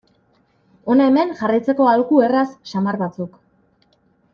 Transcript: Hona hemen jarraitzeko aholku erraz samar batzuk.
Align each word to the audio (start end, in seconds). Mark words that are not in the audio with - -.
Hona 0.93 1.07
hemen 1.11 1.35
jarraitzeko 1.43 1.89
aholku 1.93 2.25
erraz 2.31 2.49
samar 2.75 3.03
batzuk. 3.07 3.41